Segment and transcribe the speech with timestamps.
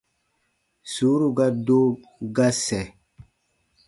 [0.91, 1.79] Sùuru ga do,
[2.35, 2.85] ga sɛ̃.